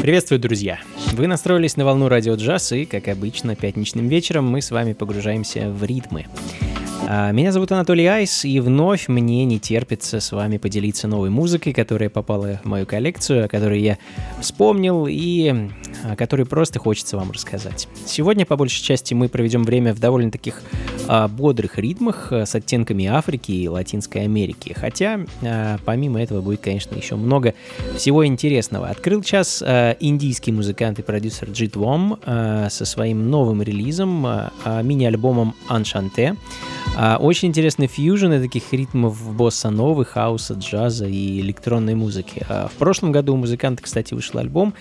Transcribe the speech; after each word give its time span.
Приветствую, 0.00 0.40
друзья! 0.40 0.80
Вы 1.12 1.26
настроились 1.26 1.76
на 1.76 1.84
волну 1.84 2.08
радио 2.08 2.34
джаз, 2.34 2.72
и, 2.72 2.84
как 2.84 3.08
обычно, 3.08 3.54
пятничным 3.54 4.08
вечером 4.08 4.46
мы 4.48 4.60
с 4.62 4.70
вами 4.70 4.92
погружаемся 4.92 5.68
в 5.70 5.84
ритмы. 5.84 6.26
А, 7.12 7.32
меня 7.32 7.50
зовут 7.50 7.72
Анатолий 7.72 8.06
Айс, 8.06 8.44
и 8.44 8.60
вновь 8.60 9.08
мне 9.08 9.44
не 9.44 9.58
терпится 9.58 10.20
с 10.20 10.30
вами 10.30 10.58
поделиться 10.58 11.08
новой 11.08 11.28
музыкой, 11.28 11.72
которая 11.72 12.08
попала 12.08 12.60
в 12.62 12.68
мою 12.68 12.86
коллекцию, 12.86 13.46
о 13.46 13.48
которой 13.48 13.80
я 13.80 13.98
вспомнил 14.40 15.08
и 15.10 15.52
о 16.04 16.14
которой 16.14 16.46
просто 16.46 16.78
хочется 16.78 17.16
вам 17.16 17.32
рассказать. 17.32 17.88
Сегодня, 18.06 18.46
по 18.46 18.54
большей 18.54 18.84
части, 18.84 19.12
мы 19.12 19.28
проведем 19.28 19.64
время 19.64 19.92
в 19.92 19.98
довольно 19.98 20.30
таких 20.30 20.62
а, 21.08 21.26
бодрых 21.26 21.78
ритмах 21.78 22.28
а, 22.30 22.46
с 22.46 22.54
оттенками 22.54 23.06
Африки 23.06 23.50
и 23.50 23.66
Латинской 23.66 24.22
Америки. 24.22 24.72
Хотя, 24.78 25.18
а, 25.42 25.78
помимо 25.84 26.22
этого, 26.22 26.40
будет, 26.40 26.60
конечно, 26.60 26.94
еще 26.94 27.16
много 27.16 27.54
всего 27.96 28.24
интересного. 28.24 28.86
Открыл 28.86 29.24
час 29.24 29.64
а, 29.66 29.96
индийский 29.98 30.52
музыкант 30.52 31.00
и 31.00 31.02
продюсер 31.02 31.50
Джит 31.50 31.74
Вом 31.74 32.20
а, 32.24 32.68
со 32.70 32.84
своим 32.84 33.30
новым 33.30 33.62
релизом, 33.62 34.24
а, 34.24 34.52
мини-альбомом 34.84 35.56
«Аншанте». 35.66 36.36
А, 36.96 37.16
очень 37.18 37.48
интересный 37.48 37.86
фьюжн 37.86 38.32
таких 38.40 38.72
ритмов 38.72 39.34
босса-новы, 39.34 40.04
хаоса, 40.04 40.54
джаза 40.54 41.06
и 41.06 41.40
электронной 41.40 41.94
музыки. 41.94 42.44
А, 42.48 42.68
в 42.68 42.72
прошлом 42.72 43.12
году 43.12 43.34
у 43.34 43.36
музыканта, 43.36 43.82
кстати, 43.82 44.14
вышел 44.14 44.40
альбом, 44.40 44.74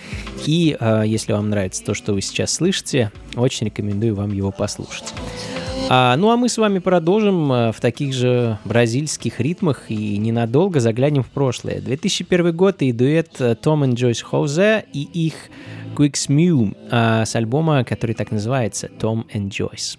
и 0.46 0.76
а, 0.80 1.04
если 1.04 1.34
вам 1.34 1.50
нравится 1.50 1.84
то, 1.84 1.94
что 1.94 2.14
вы 2.14 2.22
сейчас 2.22 2.54
слышите, 2.54 3.12
очень 3.36 3.68
рекомендую 3.68 4.16
вам 4.16 4.34
его 4.34 4.52
послушать. 4.52 5.14
А, 5.90 6.16
ну 6.18 6.30
а 6.32 6.38
мы 6.38 6.50
с 6.50 6.58
вами 6.58 6.80
продолжим 6.80 7.50
в 7.50 7.76
таких 7.80 8.14
же 8.14 8.58
бразильских 8.66 9.40
ритмах 9.40 9.90
и 9.90 10.18
ненадолго 10.18 10.80
заглянем 10.80 11.24
в 11.24 11.30
прошлое. 11.30 11.82
2001 11.82 12.56
год 12.56 12.82
и 12.82 12.92
дуэт 12.92 13.60
Том 13.62 13.86
и 13.86 13.96
Джойс 13.96 14.22
Хоузе 14.22 14.86
и 14.94 15.02
их 15.02 15.34
Quicks 15.96 16.30
Mew 16.30 16.76
а, 16.92 17.26
с 17.26 17.36
альбома, 17.36 17.84
который 17.84 18.16
так 18.16 18.32
называется 18.32 18.90
Tom 19.00 19.26
and 19.34 19.50
Joyce. 19.50 19.98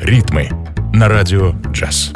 Ритмы 0.00 0.48
на 0.92 1.08
радио 1.08 1.52
джаз. 1.72 2.12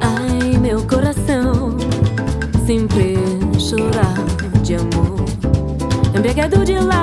Ai, 0.00 0.58
meu 0.58 0.82
coração 0.86 1.76
sempre 2.66 3.16
chorar 3.58 4.14
de 4.62 4.74
amor, 4.74 5.24
embriagado 6.14 6.64
de 6.64 6.74
lágrimas. 6.74 6.99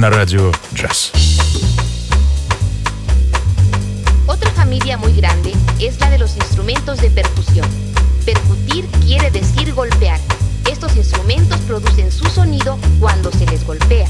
na 0.00 0.08
Radio 0.08 0.50
Jazz. 0.74 1.12
Otra 4.26 4.50
familia 4.52 4.96
muy 4.96 5.12
grande 5.12 5.52
es 5.78 6.00
la 6.00 6.08
de 6.08 6.18
los 6.18 6.36
instrumentos 6.36 7.02
de 7.02 7.10
percusión. 7.10 7.68
Percutir 8.24 8.86
quiere 9.04 9.30
decir 9.30 9.74
golpear. 9.74 10.18
Estos 10.70 10.96
instrumentos 10.96 11.60
producen 11.66 12.10
su 12.10 12.24
sonido 12.30 12.78
cuando 12.98 13.30
se 13.30 13.44
les 13.44 13.62
golpea. 13.66 14.06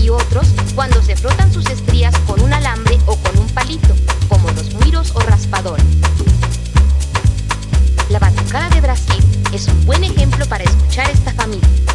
Y 0.00 0.08
otros 0.10 0.46
cuando 0.76 1.02
se 1.02 1.16
frotan 1.16 1.52
sus 1.52 1.66
estrías 1.66 2.16
con 2.20 2.40
un 2.40 2.52
alambre 2.52 3.00
o 3.06 3.16
con 3.16 3.36
un 3.36 3.48
palito, 3.48 3.96
como 4.28 4.48
los 4.52 4.72
muiros 4.74 5.10
o 5.16 5.18
raspadores. 5.18 5.84
La 8.10 8.20
batucada 8.20 8.68
de 8.68 8.80
Brasil 8.80 9.25
es 9.52 9.68
un 9.68 9.86
buen 9.86 10.02
ejemplo 10.04 10.44
para 10.46 10.64
escuchar 10.64 11.08
esta 11.10 11.32
familia. 11.32 11.85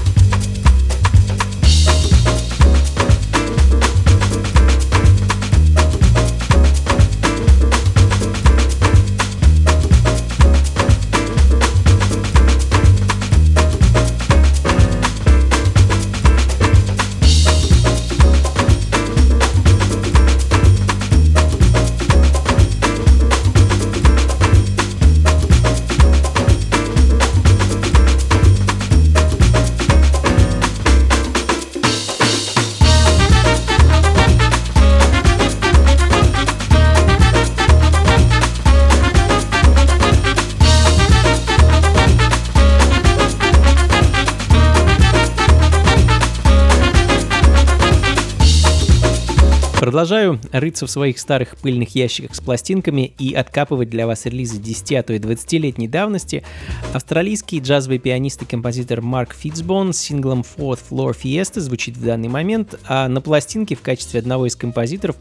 Продолжаю 49.92 50.40
рыться 50.54 50.88
в 50.88 50.90
своих 50.90 51.20
старых 51.20 51.58
пыльных 51.58 51.96
ящиках 51.96 52.34
с 52.34 52.40
пластинками 52.40 53.12
и 53.20 53.34
откапывать 53.34 53.90
для 53.90 54.08
вас 54.08 54.26
релизы 54.26 54.58
10, 54.58 54.94
а 54.94 55.04
то 55.04 55.12
и 55.12 55.20
20-летней 55.20 55.90
давности. 55.90 56.46
Австралийский 56.94 57.60
джазовый 57.60 58.00
пианист 58.00 58.42
и 58.42 58.46
композитор 58.46 59.02
Марк 59.02 59.36
Фитцбон 59.36 59.92
с 59.92 59.98
синглом 59.98 60.46
Fourth 60.46 60.80
Floor 60.90 61.14
Fiesta 61.22 61.60
звучит 61.60 61.98
в 61.98 62.06
данный 62.06 62.30
момент, 62.30 62.80
а 62.88 63.10
на 63.10 63.20
пластинке 63.20 63.76
в 63.76 63.82
качестве 63.82 64.22
одного 64.22 64.46
из 64.46 64.56
композиторов 64.56 65.18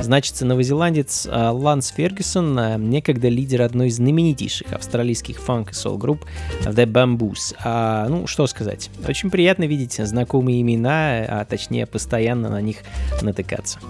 значится 0.00 0.46
новозеландец 0.46 1.28
а, 1.30 1.52
Ланс 1.52 1.88
Фергюсон, 1.88 2.58
а, 2.58 2.78
некогда 2.78 3.28
лидер 3.28 3.60
одной 3.60 3.88
из 3.88 3.96
знаменитейших 3.96 4.72
австралийских 4.72 5.38
фанк 5.38 5.72
и 5.72 5.74
сол-групп 5.74 6.24
The 6.62 6.86
Bamboos. 6.86 7.54
А, 7.62 8.08
ну, 8.08 8.26
что 8.26 8.46
сказать, 8.46 8.88
очень 9.06 9.30
приятно 9.30 9.64
видеть 9.64 9.96
знакомые 9.96 10.62
имена, 10.62 11.26
а 11.28 11.44
точнее 11.44 11.84
постоянно 11.84 12.48
на 12.48 12.62
них 12.62 12.78
натыкаться. 13.20 13.80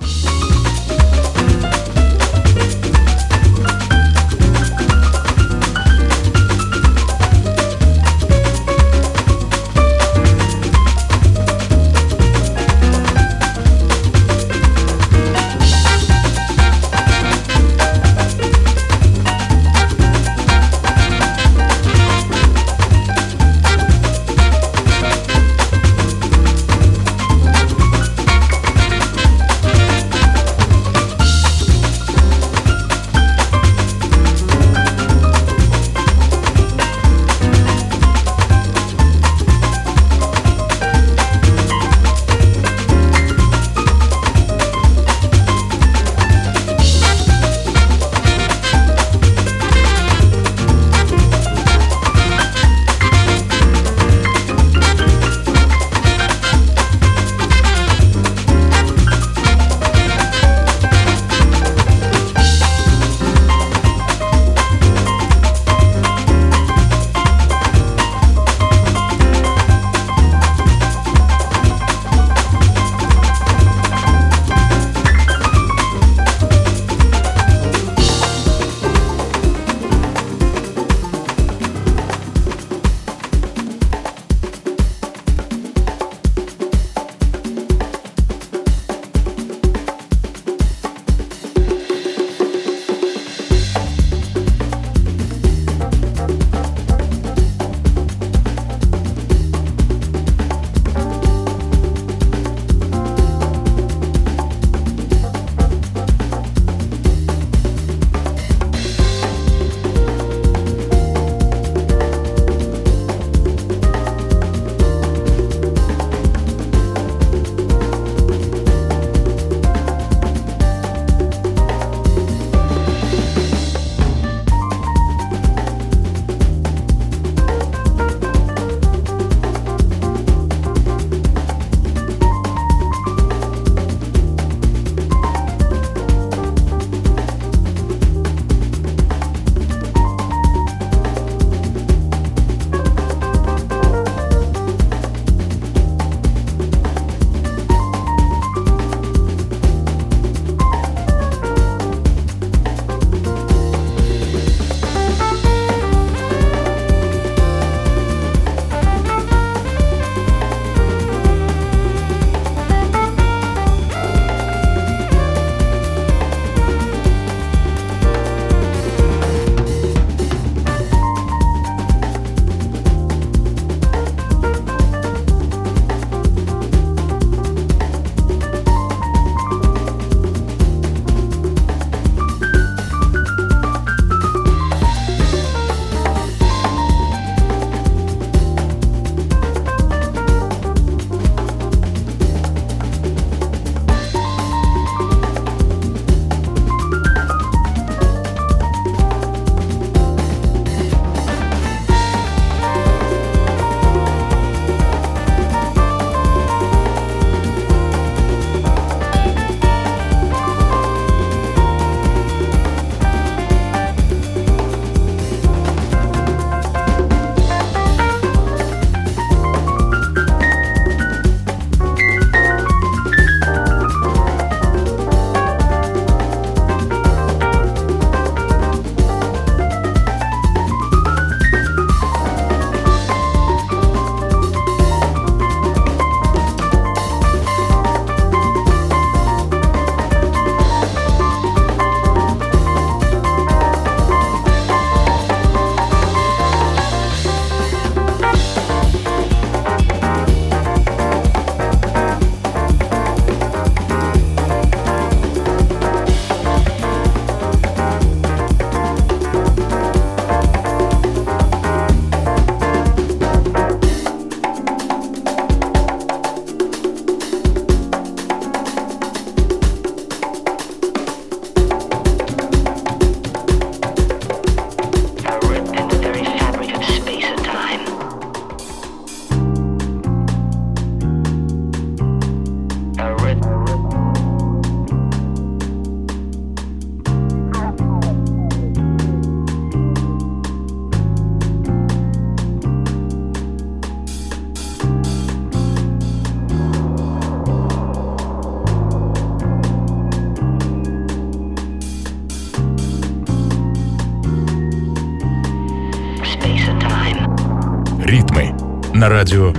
Радио 309.14 309.52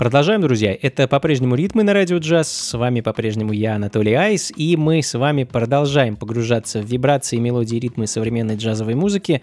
Продолжаем, 0.00 0.40
друзья. 0.40 0.74
Это 0.80 1.06
по-прежнему 1.06 1.56
«Ритмы 1.56 1.82
на 1.82 1.92
радио 1.92 2.16
джаз». 2.16 2.50
С 2.50 2.72
вами 2.72 3.02
по-прежнему 3.02 3.52
я, 3.52 3.74
Анатолий 3.74 4.14
Айс. 4.14 4.50
И 4.56 4.74
мы 4.78 5.02
с 5.02 5.12
вами 5.12 5.44
продолжаем 5.44 6.16
погружаться 6.16 6.80
в 6.80 6.86
вибрации, 6.86 7.36
мелодии, 7.36 7.76
ритмы 7.76 8.06
современной 8.06 8.56
джазовой 8.56 8.94
музыки. 8.94 9.42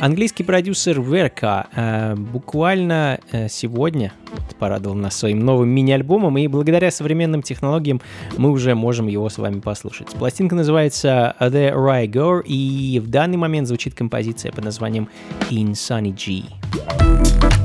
Английский 0.00 0.44
продюсер 0.44 0.98
Верка 1.02 1.66
э, 1.76 2.14
буквально 2.14 3.20
э, 3.32 3.50
сегодня 3.50 4.14
порадовал 4.58 4.96
нас 4.96 5.14
своим 5.14 5.40
новым 5.40 5.68
мини-альбомом. 5.68 6.38
И 6.38 6.46
благодаря 6.46 6.90
современным 6.90 7.42
технологиям 7.42 8.00
мы 8.38 8.50
уже 8.50 8.74
можем 8.74 9.08
его 9.08 9.28
с 9.28 9.36
вами 9.36 9.60
послушать. 9.60 10.08
Пластинка 10.12 10.54
называется 10.54 11.36
The 11.38 11.74
Right 11.74 12.06
Girl. 12.06 12.42
И 12.46 12.98
в 12.98 13.10
данный 13.10 13.36
момент 13.36 13.68
звучит 13.68 13.94
композиция 13.94 14.52
под 14.52 14.64
названием 14.64 15.10
In 15.50 15.72
Sunny 15.72 16.12
G. 16.12 17.57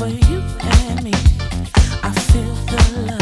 for 0.00 0.06
you 0.06 0.42
and 0.62 1.02
me. 1.04 1.12
I 2.02 2.12
feel 2.12 2.54
the 2.70 3.06
love 3.06 3.19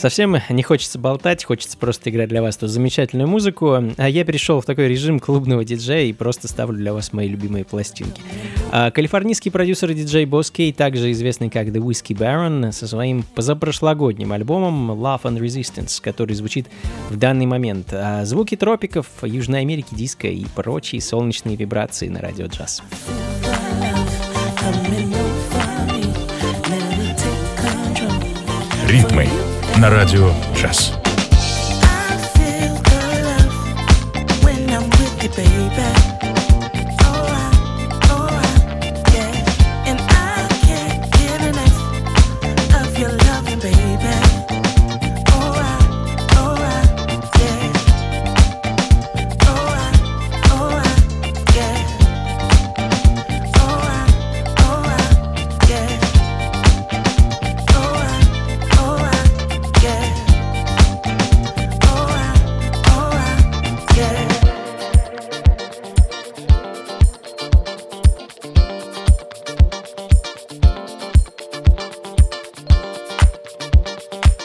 Совсем 0.00 0.34
не 0.48 0.62
хочется 0.62 0.98
болтать, 0.98 1.44
хочется 1.44 1.76
просто 1.76 2.08
играть 2.08 2.30
для 2.30 2.40
вас 2.40 2.56
эту 2.56 2.68
замечательную 2.68 3.28
музыку. 3.28 3.76
А 3.98 4.08
я 4.08 4.24
перешел 4.24 4.62
в 4.62 4.64
такой 4.64 4.88
режим 4.88 5.20
клубного 5.20 5.62
диджея 5.62 6.06
и 6.06 6.14
просто 6.14 6.48
ставлю 6.48 6.78
для 6.78 6.94
вас 6.94 7.12
мои 7.12 7.28
любимые 7.28 7.66
пластинки. 7.66 8.22
А, 8.72 8.90
Калифорнийский 8.90 9.50
продюсер 9.50 9.90
и 9.90 9.94
диджей 9.94 10.24
Босс 10.24 10.50
Кей, 10.50 10.72
также 10.72 11.12
известный 11.12 11.50
как 11.50 11.66
The 11.66 11.82
Whiskey 11.82 12.16
Baron, 12.16 12.72
со 12.72 12.88
своим 12.88 13.24
позапрошлогодним 13.34 14.32
альбомом 14.32 14.90
Love 14.92 15.24
and 15.24 15.38
Resistance, 15.38 16.00
который 16.00 16.32
звучит 16.32 16.68
в 17.10 17.18
данный 17.18 17.44
момент. 17.44 17.88
А, 17.92 18.24
Звуки 18.24 18.56
тропиков, 18.56 19.06
Южной 19.20 19.60
Америки, 19.60 19.88
диска 19.90 20.28
и 20.28 20.46
прочие 20.54 21.02
солнечные 21.02 21.56
вибрации 21.56 22.08
на 22.08 22.22
радио 22.22 22.46
джаз. 22.46 22.82
Ритмы 28.88 29.28
на 29.80 29.88
радио 29.88 30.30
джаз. 30.54 30.92
I 35.32 35.99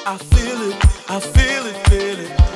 I 0.08 0.18
feel 0.18 0.70
it, 0.70 0.86
I 1.10 1.20
feel 1.20 1.66
it, 1.66 1.88
feel 1.88 2.20
it. 2.20 2.55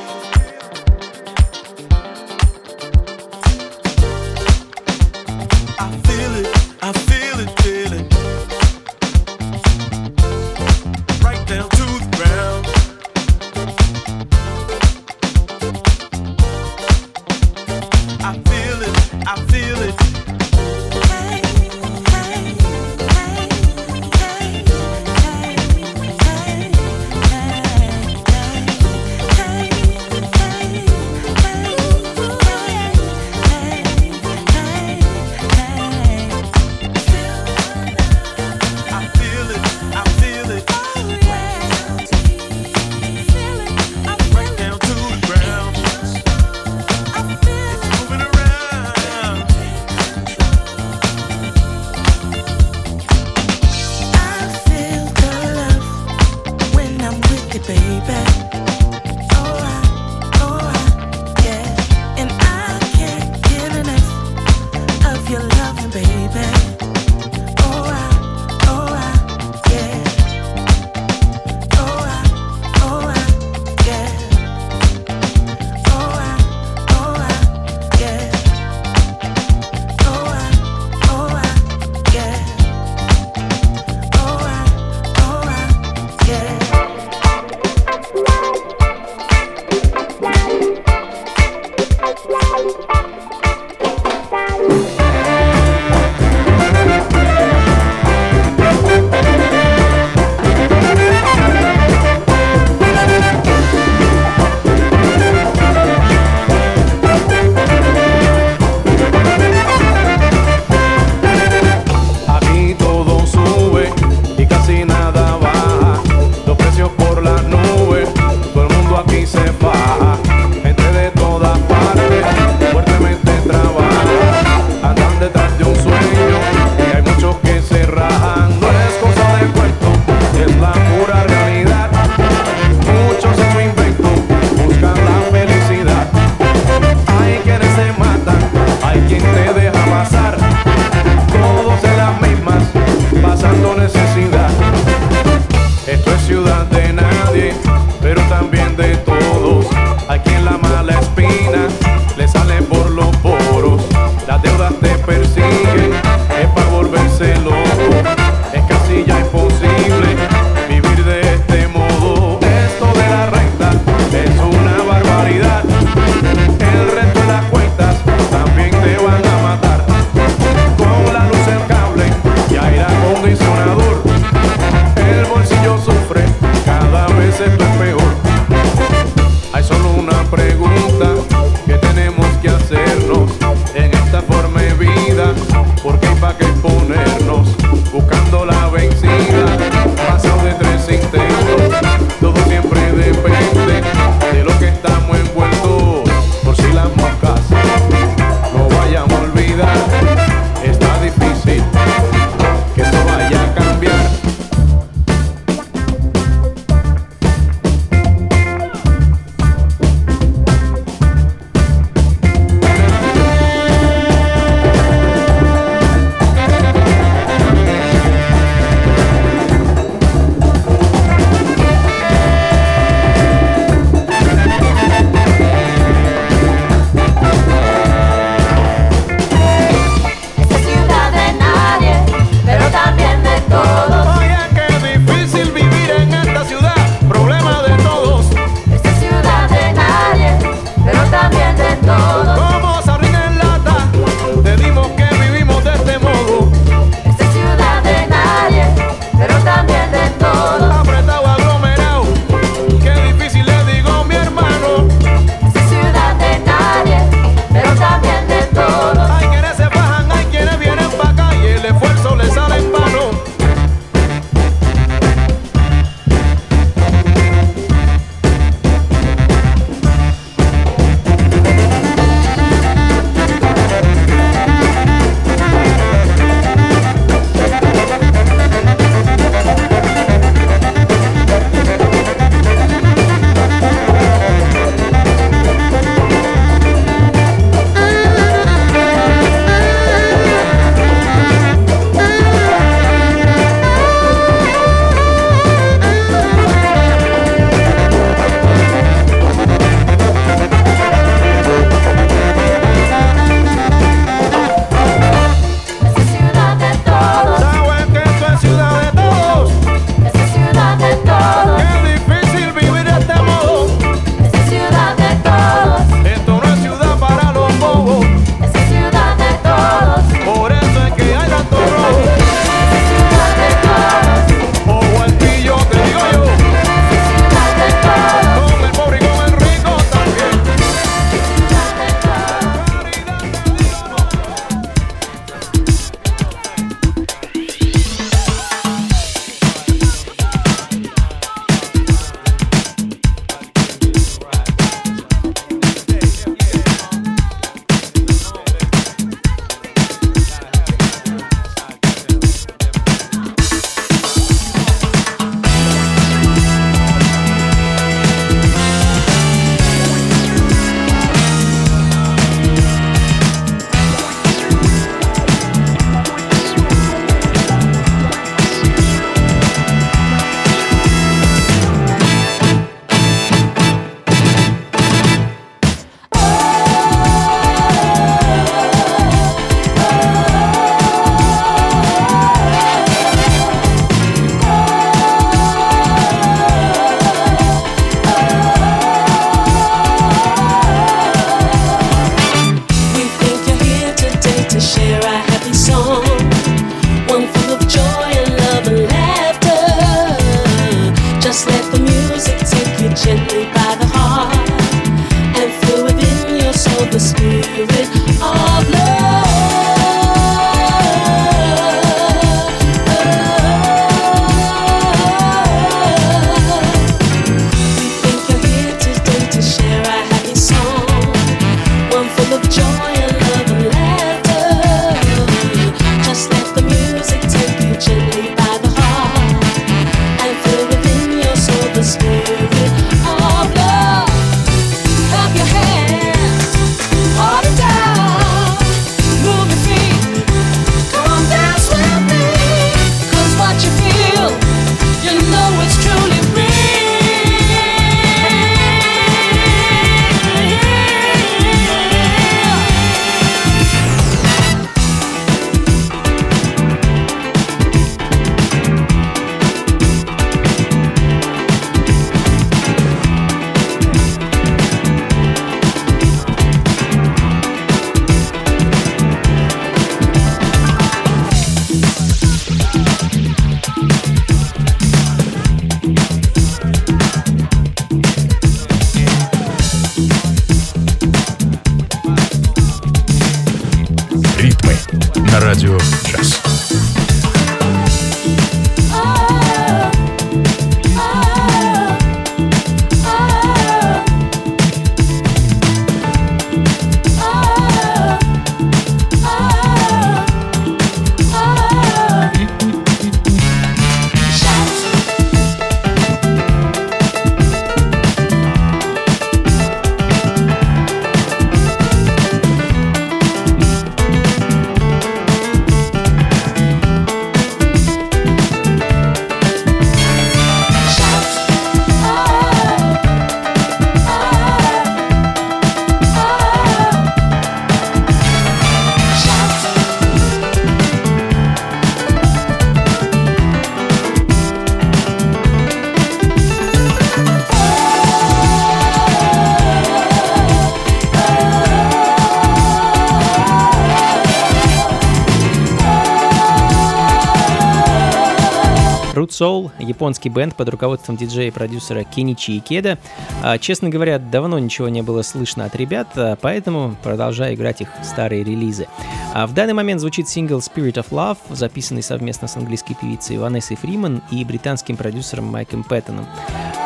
Soul, 549.40 549.70
японский 549.78 550.28
бенд 550.28 550.54
под 550.54 550.68
руководством 550.68 551.16
диджея 551.16 551.48
и 551.48 551.50
продюсера 551.50 552.04
Кеничи 552.04 552.58
Икеда. 552.58 552.98
А, 553.42 553.56
Честно 553.56 553.88
говоря, 553.88 554.18
давно 554.18 554.58
ничего 554.58 554.88
не 554.88 555.00
было 555.00 555.22
слышно 555.22 555.64
от 555.64 555.74
ребят, 555.76 556.08
а, 556.16 556.36
поэтому 556.36 556.94
продолжаю 557.02 557.54
играть 557.54 557.80
их 557.80 557.88
старые 558.02 558.44
релизы. 558.44 558.86
А 559.32 559.46
В 559.46 559.54
данный 559.54 559.72
момент 559.72 560.00
звучит 560.02 560.28
сингл 560.28 560.58
Spirit 560.58 560.94
of 560.94 561.06
Love, 561.10 561.38
записанный 561.48 562.02
совместно 562.02 562.48
с 562.48 562.56
английской 562.56 562.94
певицей 562.94 563.38
Ванессой 563.38 563.76
Фриман 563.78 564.22
и 564.30 564.44
британским 564.44 564.96
продюсером 564.96 565.46
Майком 565.46 565.84
Пэттоном. 565.84 566.26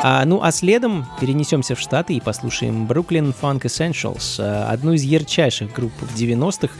А, 0.07 0.22
ну 0.26 0.42
а 0.42 0.52
следом 0.52 1.07
перенесемся 1.18 1.74
в 1.74 1.80
Штаты 1.80 2.12
и 2.12 2.20
послушаем 2.20 2.86
Brooklyn 2.86 3.34
Funk 3.40 3.62
Essentials, 3.62 4.36
а, 4.38 4.68
одну 4.70 4.92
из 4.92 5.02
ярчайших 5.02 5.72
групп 5.72 5.94
в 5.98 6.14
90-х, 6.14 6.74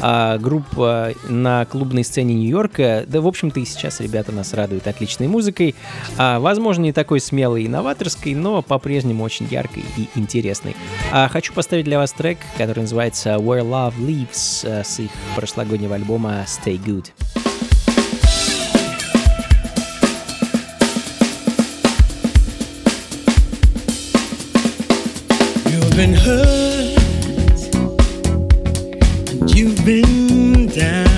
а, 0.00 0.38
групп 0.38 0.64
а, 0.78 1.12
на 1.28 1.66
клубной 1.66 2.04
сцене 2.04 2.32
Нью-Йорка. 2.32 3.04
Да, 3.06 3.20
в 3.20 3.26
общем-то, 3.26 3.60
и 3.60 3.66
сейчас 3.66 4.00
ребята 4.00 4.32
нас 4.32 4.54
радуют 4.54 4.86
отличной 4.86 5.28
музыкой. 5.28 5.74
А, 6.16 6.40
возможно, 6.40 6.84
не 6.84 6.94
такой 6.94 7.20
смелой 7.20 7.64
и 7.64 7.68
новаторской, 7.68 8.34
но 8.34 8.62
по-прежнему 8.62 9.24
очень 9.24 9.46
яркой 9.50 9.84
и 9.98 10.08
интересной. 10.14 10.74
Хочу 11.28 11.52
поставить 11.52 11.84
для 11.84 11.98
вас 11.98 12.12
трек, 12.12 12.38
который 12.56 12.80
называется 12.80 13.34
Where 13.34 13.60
Love 13.60 13.98
Lives 13.98 14.84
с 14.84 15.00
их 15.00 15.10
прошлогоднего 15.36 15.96
альбома 15.96 16.46
Stay 16.46 16.82
Good. 16.82 17.39
Been 26.00 26.14
hurt 26.14 26.96
and 29.28 29.54
you've 29.54 29.84
been 29.84 30.66
down. 30.68 31.09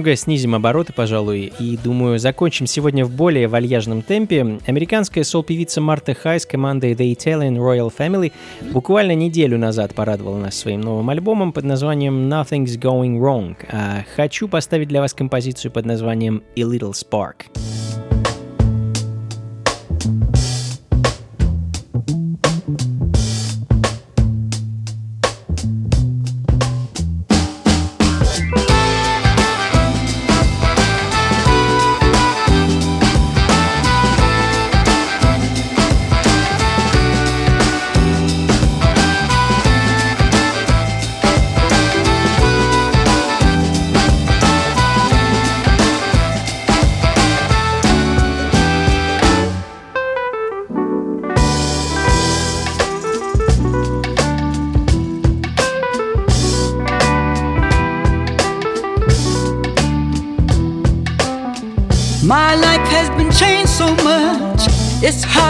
Немного 0.00 0.16
снизим 0.16 0.54
обороты, 0.54 0.94
пожалуй, 0.94 1.52
и, 1.58 1.76
думаю, 1.76 2.18
закончим 2.18 2.66
сегодня 2.66 3.04
в 3.04 3.10
более 3.10 3.48
вальяжном 3.48 4.00
темпе. 4.00 4.58
Американская 4.66 5.24
сол-певица 5.24 5.82
Марта 5.82 6.14
Хай 6.14 6.40
с 6.40 6.46
командой 6.46 6.92
The 6.94 7.14
Italian 7.14 7.56
Royal 7.56 7.92
Family 7.94 8.32
буквально 8.72 9.14
неделю 9.14 9.58
назад 9.58 9.94
порадовала 9.94 10.38
нас 10.38 10.56
своим 10.56 10.80
новым 10.80 11.10
альбомом 11.10 11.52
под 11.52 11.64
названием 11.64 12.32
Nothing's 12.32 12.78
Going 12.80 13.18
Wrong. 13.18 13.56
А 13.70 14.04
хочу 14.16 14.48
поставить 14.48 14.88
для 14.88 15.02
вас 15.02 15.12
композицию 15.12 15.70
под 15.70 15.84
названием 15.84 16.44
A 16.56 16.60
Little 16.60 16.92
Spark. 16.92 17.79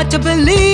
Hard 0.01 0.11
to 0.11 0.18
believe 0.18 0.69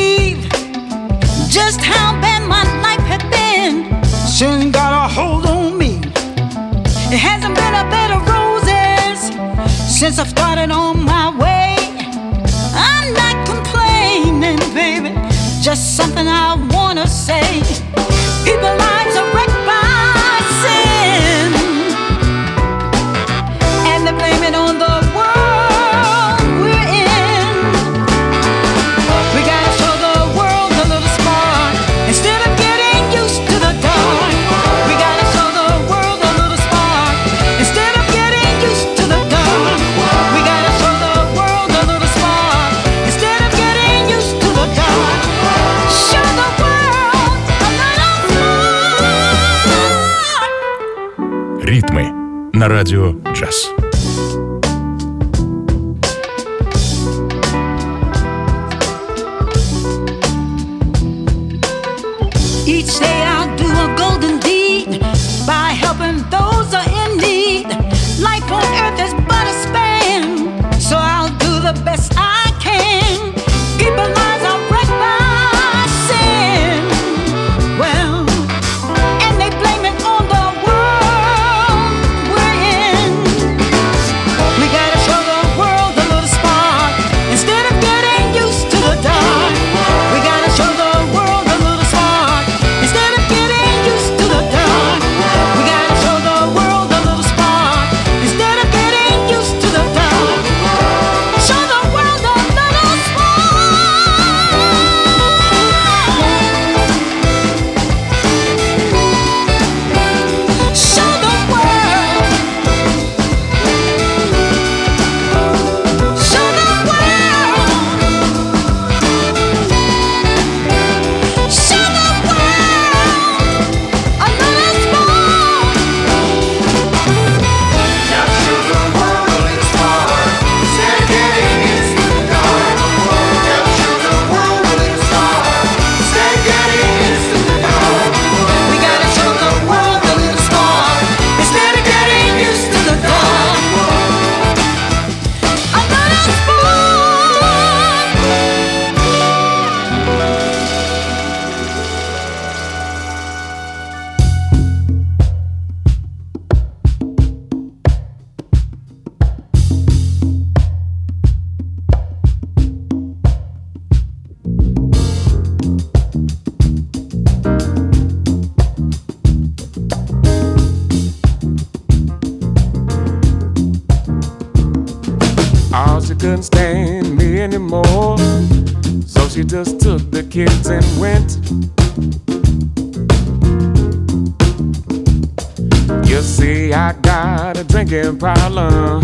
You 186.17 186.23
see, 186.23 186.73
I 186.73 186.95
got 186.95 187.59
a 187.59 187.65
drinking 187.65 188.19
problem. 188.19 189.03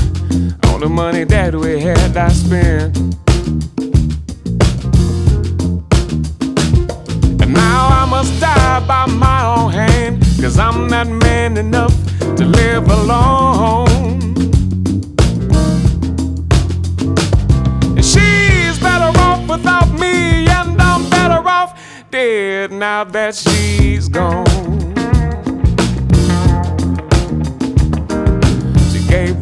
All 0.65 0.79
the 0.79 0.89
money 0.89 1.25
that 1.25 1.55
we 1.55 1.79
had, 1.79 2.17
I 2.17 2.29
spent. 2.29 2.97
And 7.43 7.53
now 7.53 7.89
I 8.01 8.07
must 8.09 8.41
die 8.41 8.81
by 8.87 9.05
my 9.05 9.45
own 9.45 9.73
hand. 9.73 10.23
Cause 10.41 10.59
I'm 10.59 10.87
not 10.87 11.07
man 11.07 11.59
enough 11.59 11.95
to 12.19 12.47
live 12.47 12.89
alone. 12.89 14.17
She's 17.97 18.79
better 18.79 19.13
off 19.21 19.47
without 19.51 19.93
me, 20.01 20.47
and 20.49 20.81
I'm 20.81 21.11
better 21.11 21.47
off 21.47 21.79
dead 22.11 22.73
now 22.73 23.05
that 23.05 23.35
she's 23.35 24.09
gone. 24.09 24.72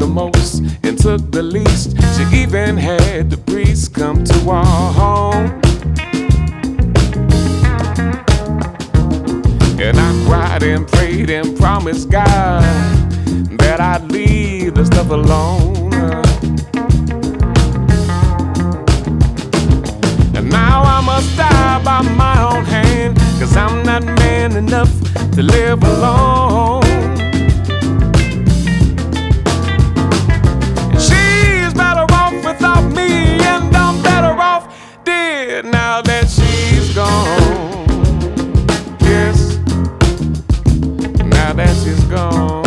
the 0.00 0.06
most 0.06 0.60
and 0.82 0.98
took 0.98 1.30
the 1.30 1.42
least. 1.42 1.94
She 2.16 2.42
even 2.42 2.76
had 2.76 3.30
the 3.30 3.36
priest 3.36 3.94
come 3.94 4.24
to 4.24 4.50
our 4.50 4.92
home. 4.92 5.60
And 9.78 9.96
I 10.00 10.10
cried 10.26 10.62
and 10.62 10.88
prayed 10.88 11.28
and 11.28 11.56
promised 11.56 12.10
God 12.10 12.62
that 13.60 13.78
I'd 13.80 14.10
leave 14.10 14.74
the 14.74 14.86
stuff 14.86 15.10
alone. 15.10 15.92
And 20.34 20.48
now 20.48 20.82
I 20.82 21.02
must 21.04 21.36
die 21.36 21.84
by 21.84 22.00
my 22.02 22.42
own 22.42 22.64
hand, 22.64 23.18
cause 23.38 23.54
I'm 23.54 23.84
not 23.84 24.02
man 24.04 24.56
enough 24.56 24.92
to 25.32 25.42
live 25.42 25.82
alone. 25.82 26.89
now 35.64 36.00
that 36.02 36.28
she's 36.28 36.94
gone. 36.94 37.86
Yes, 39.00 39.56
now 41.26 41.52
that 41.52 41.76
she's 41.82 42.04
gone. 42.04 42.59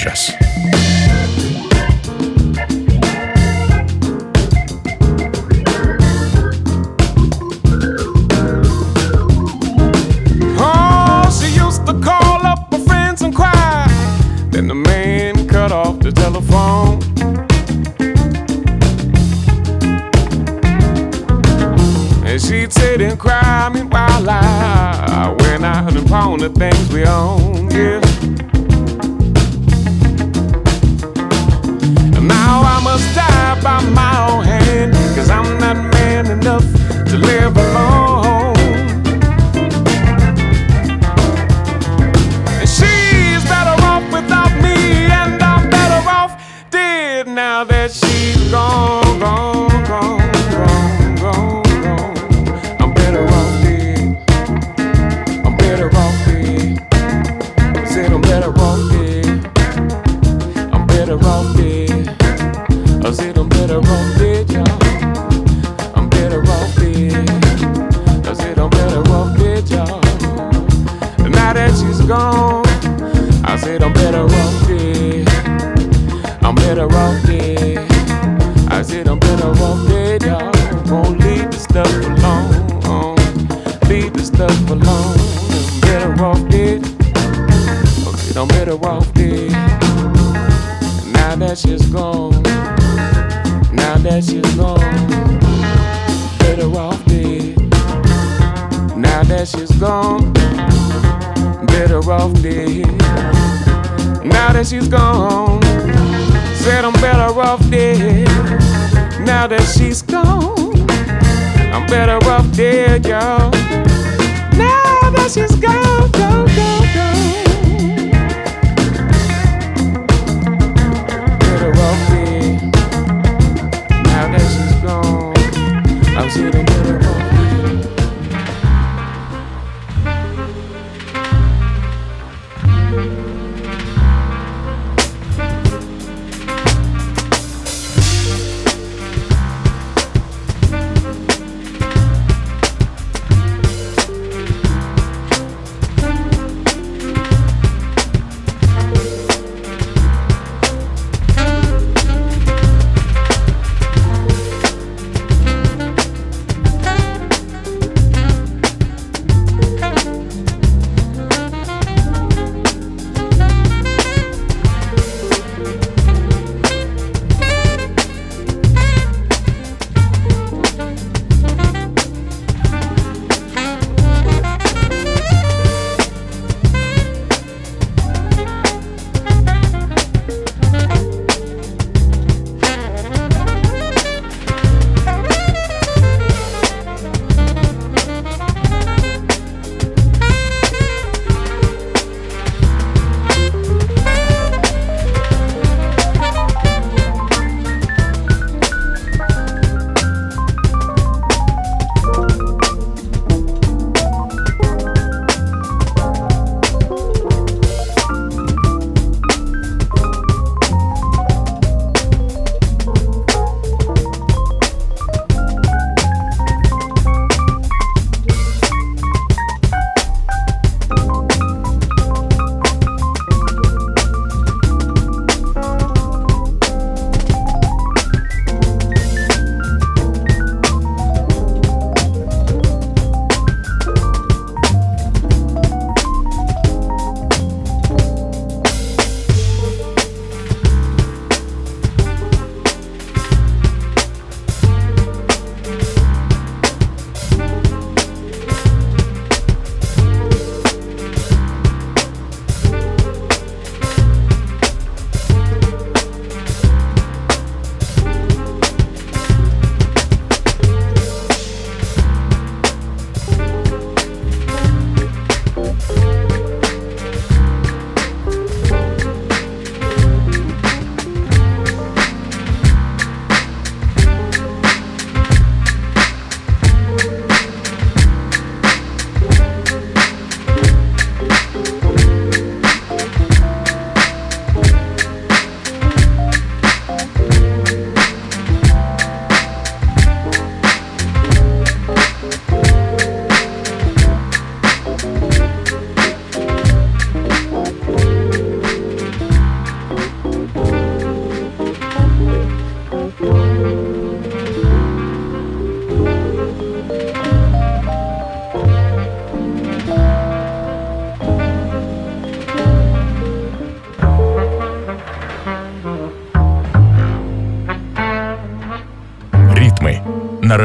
Jess. 0.00 0.32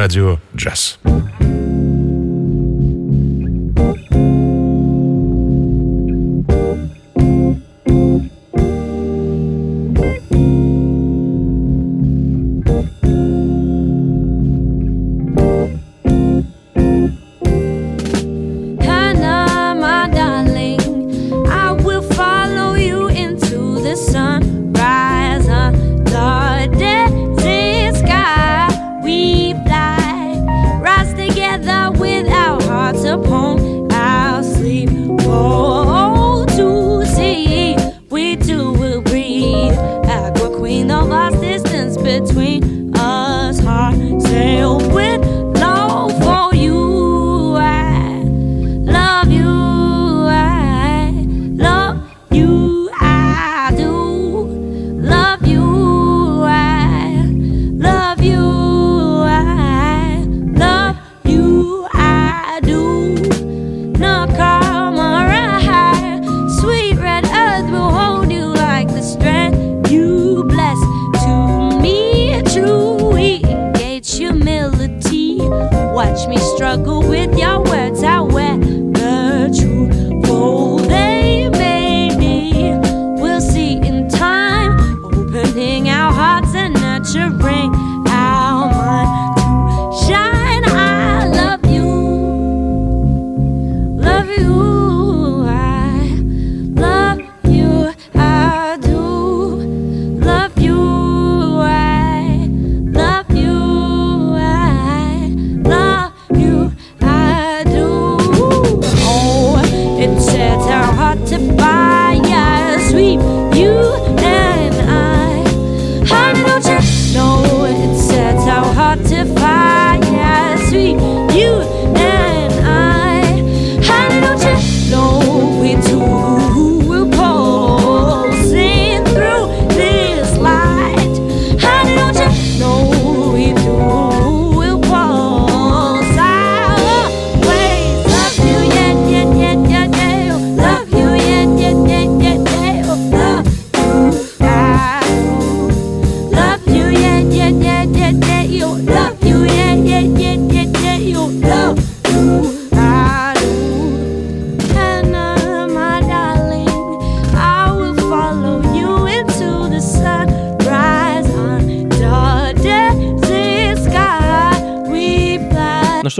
«Джаз». 0.07 0.44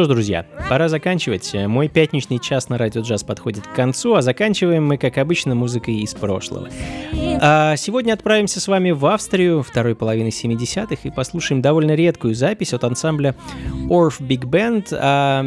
Ж, 0.05 0.07
друзья, 0.09 0.45
пора 0.69 0.89
заканчивать. 0.89 1.53
Мой 1.67 1.87
пятничный 1.87 2.39
час 2.39 2.69
на 2.69 2.77
радио 2.77 3.01
джаз 3.01 3.23
подходит 3.23 3.67
к 3.67 3.73
концу, 3.73 4.15
а 4.15 4.21
заканчиваем 4.21 4.85
мы, 4.85 4.97
как 4.97 5.17
обычно, 5.17 5.55
музыкой 5.55 5.95
из 5.95 6.13
прошлого. 6.13 6.69
А 7.41 7.75
сегодня 7.75 8.13
отправимся 8.13 8.59
с 8.59 8.67
вами 8.67 8.91
в 8.91 9.05
Австрию 9.05 9.61
второй 9.61 9.95
половины 9.95 10.29
70-х 10.29 10.97
и 11.03 11.09
послушаем 11.09 11.61
довольно 11.61 11.93
редкую 11.95 12.35
запись 12.35 12.73
от 12.73 12.83
ансамбля 12.83 13.35
Orff 13.89 14.19
Big 14.19 14.43
Band. 14.43 14.87
А, 14.91 15.43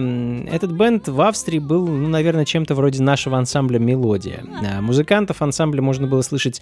этот 0.50 0.72
бенд 0.72 1.08
в 1.08 1.20
Австрии 1.20 1.58
был, 1.58 1.86
ну, 1.86 2.08
наверное, 2.08 2.44
чем-то 2.44 2.74
вроде 2.74 3.02
нашего 3.02 3.38
ансамбля 3.38 3.78
«Мелодия». 3.78 4.44
А, 4.62 4.80
Музыкантов 4.80 5.40
ансамбля 5.40 5.82
можно 5.82 6.06
было 6.06 6.22
слышать 6.22 6.60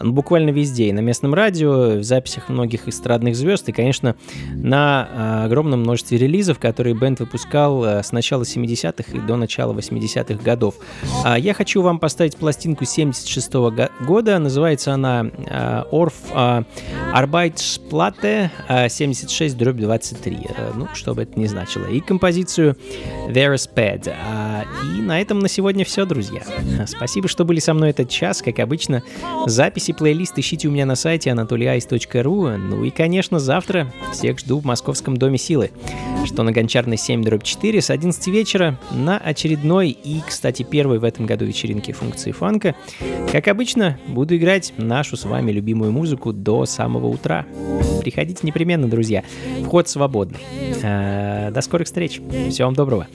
буквально 0.00 0.50
везде, 0.50 0.88
и 0.88 0.92
на 0.92 1.00
местном 1.00 1.34
радио, 1.34 1.98
в 1.98 2.02
записях 2.02 2.48
многих 2.48 2.88
эстрадных 2.88 3.36
звезд, 3.36 3.68
и, 3.68 3.72
конечно, 3.72 4.16
на 4.54 5.08
а, 5.10 5.44
огромном 5.44 5.80
множестве 5.80 6.18
релизов, 6.18 6.58
которые 6.58 6.94
бенд 6.94 7.20
выпускал 7.20 7.33
а, 7.84 8.02
с 8.02 8.12
начала 8.12 8.42
70-х 8.42 9.12
и 9.12 9.18
до 9.20 9.36
начала 9.36 9.72
80-х 9.72 10.42
годов. 10.42 10.76
А, 11.24 11.38
Я 11.38 11.54
хочу 11.54 11.82
вам 11.82 11.98
поставить 11.98 12.36
пластинку 12.36 12.84
76 12.84 13.52
года, 14.00 14.38
называется 14.38 14.92
она 14.94 15.26
а, 15.48 15.86
Orff 15.90 16.14
а, 16.32 16.64
Arbeitsplatte 17.14 18.50
а, 18.68 18.88
76 18.88 19.56
дробь 19.56 19.76
23, 19.76 20.36
э, 20.48 20.72
ну, 20.74 20.88
что 20.94 21.14
бы 21.14 21.22
это 21.22 21.38
ни 21.38 21.46
значило, 21.46 21.86
и 21.86 22.00
композицию 22.00 22.76
There's 23.28 23.68
Pad. 23.74 24.12
А, 24.12 24.64
И 24.96 25.00
на 25.02 25.20
этом 25.20 25.40
на 25.40 25.48
сегодня 25.48 25.84
все, 25.84 26.04
друзья. 26.04 26.42
Спасибо, 26.86 27.28
что 27.28 27.44
были 27.44 27.60
со 27.60 27.74
мной 27.74 27.90
этот 27.90 28.08
час, 28.08 28.42
как 28.42 28.58
обычно. 28.58 29.02
Записи, 29.46 29.92
плейлист 29.92 30.38
ищите 30.38 30.68
у 30.68 30.70
меня 30.70 30.86
на 30.86 30.94
сайте 30.94 31.30
anatolyice.ru. 31.30 32.56
Ну 32.56 32.84
и, 32.84 32.90
конечно, 32.90 33.38
завтра 33.38 33.92
всех 34.12 34.38
жду 34.38 34.60
в 34.60 34.64
Московском 34.64 35.16
Доме 35.16 35.38
Силы, 35.38 35.70
что 36.24 36.42
на 36.42 36.52
Гончарной 36.52 36.96
7 36.96 37.22
дробь 37.22 37.23
4 37.42 37.80
с 37.80 37.90
11 37.90 38.26
вечера 38.28 38.78
на 38.92 39.18
очередной 39.18 39.90
и, 39.90 40.20
кстати, 40.26 40.62
первой 40.62 40.98
в 40.98 41.04
этом 41.04 41.26
году 41.26 41.44
вечеринке 41.44 41.92
функции 41.92 42.32
фанка. 42.32 42.74
Как 43.32 43.48
обычно, 43.48 43.98
буду 44.06 44.36
играть 44.36 44.72
нашу 44.76 45.16
с 45.16 45.24
вами 45.24 45.52
любимую 45.52 45.92
музыку 45.92 46.32
до 46.32 46.66
самого 46.66 47.06
утра. 47.06 47.46
Приходите 48.00 48.46
непременно, 48.46 48.88
друзья. 48.88 49.24
Вход 49.64 49.88
свободный. 49.88 50.40
А, 50.82 51.50
До 51.50 51.60
скорых 51.60 51.86
встреч. 51.86 52.20
Всего 52.50 52.66
вам 52.66 52.74
доброго. 52.74 53.06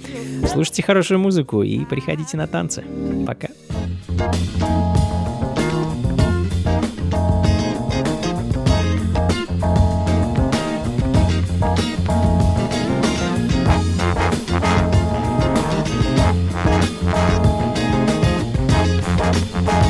Слушайте 0.48 0.84
хорошую 0.84 1.20
музыку 1.20 1.62
и 1.62 1.86
приходите 1.86 2.38
на 2.38 2.48
танцы. 2.48 2.84
Пока. 3.26 3.50
Thank 4.20 5.09
Bye. 19.32 19.89